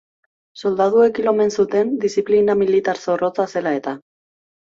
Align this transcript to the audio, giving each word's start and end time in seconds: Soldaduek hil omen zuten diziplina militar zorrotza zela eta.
Soldaduek 0.59 1.19
hil 1.21 1.29
omen 1.31 1.51
zuten 1.63 1.91
diziplina 2.05 2.57
militar 2.63 3.01
zorrotza 3.05 3.47
zela 3.57 3.75
eta. 3.83 3.93